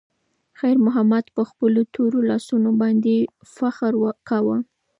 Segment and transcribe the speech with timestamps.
[0.59, 3.15] خیر محمد په خپلو تورو لاسونو باندې
[3.55, 3.93] فخر
[4.29, 4.57] کاوه.